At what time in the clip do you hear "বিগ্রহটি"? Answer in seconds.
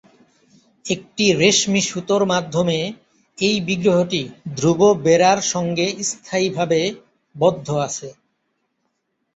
3.67-4.21